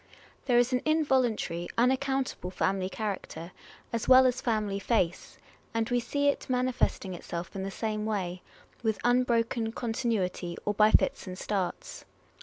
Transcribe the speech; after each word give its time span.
There 0.47 0.57
is 0.57 0.73
an 0.73 0.81
involuntary, 0.83 1.67
unaccountable 1.77 2.49
family 2.49 2.89
character, 2.89 3.51
as 3.93 4.07
well 4.07 4.25
as 4.25 4.41
family 4.41 4.79
face; 4.79 5.37
and 5.75 5.87
we 5.91 5.99
see 5.99 6.27
it 6.29 6.49
manifesting 6.49 7.13
itself 7.13 7.55
in 7.55 7.61
the 7.61 7.69
same 7.69 8.03
way, 8.07 8.41
with 8.81 8.97
unbroken 9.03 9.71
con 9.73 9.93
tinuity, 9.93 10.55
or 10.65 10.73
by 10.73 10.89
fits 10.89 11.27
and 11.27 11.37
starts. 11.37 12.03